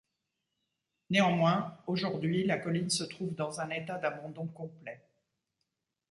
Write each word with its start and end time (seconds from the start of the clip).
Néanmoins, 1.11 1.77
aujourd'hui, 1.85 2.43
la 2.47 2.57
colline 2.57 2.89
se 2.89 3.03
trouve 3.03 3.35
dans 3.35 3.61
un 3.61 3.69
état 3.69 3.99
d'abandon 3.99 4.47
complet. 4.47 5.05